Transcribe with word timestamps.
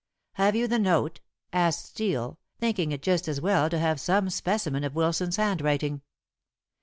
"Have 0.33 0.55
you 0.55 0.67
the 0.67 0.79
note?" 0.79 1.19
asked 1.53 1.85
Steel, 1.85 2.39
thinking 2.57 2.91
it 2.91 3.03
just 3.03 3.27
as 3.27 3.39
well 3.39 3.69
to 3.69 3.77
have 3.77 3.99
some 4.01 4.31
specimen 4.31 4.83
of 4.83 4.95
Wilson's 4.95 5.35
handwriting. 5.35 6.01